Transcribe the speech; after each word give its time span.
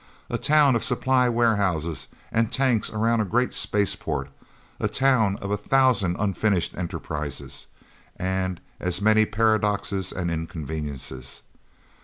A 0.31 0.37
town 0.39 0.75
of 0.75 0.83
supply 0.83 1.29
warehouses 1.29 2.07
and 2.31 2.51
tanks 2.51 2.89
around 2.91 3.21
a 3.21 3.23
great 3.23 3.53
space 3.53 3.95
port; 3.95 4.29
a 4.79 4.87
town 4.87 5.35
of 5.37 5.51
a 5.51 5.57
thousand 5.57 6.15
unfinished 6.17 6.75
enterprises, 6.75 7.67
and 8.15 8.59
as 8.79 8.99
many 8.99 9.27
paradoxes 9.27 10.11
and 10.11 10.31
inconveniencies. 10.31 11.43